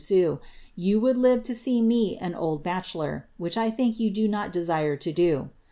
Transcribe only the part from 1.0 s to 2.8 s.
live to sec mc an old